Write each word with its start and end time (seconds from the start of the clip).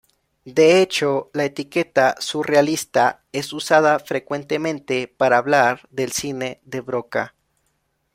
De 0.45 0.81
hecho, 0.81 1.29
la 1.31 1.45
etiqueta 1.45 2.15
"surrealista" 2.19 3.23
es 3.33 3.53
usada 3.53 3.99
frecuentemente 3.99 5.07
para 5.07 5.37
hablar 5.37 5.87
del 5.91 6.11
cine 6.11 6.59
de 6.65 6.81
Broca. 6.81 7.35